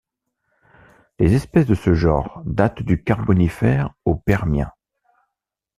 Les 1.19 1.35
espèces 1.35 1.67
de 1.67 1.75
ce 1.75 1.93
genre 1.93 2.41
datent 2.47 2.81
du 2.81 3.03
Carbonifère 3.03 3.93
au 4.03 4.15
Permien. 4.15 4.71